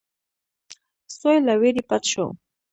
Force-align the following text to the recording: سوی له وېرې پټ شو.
سوی 1.17 1.37
له 1.47 1.53
وېرې 1.61 1.83
پټ 1.89 2.03
شو. 2.11 2.25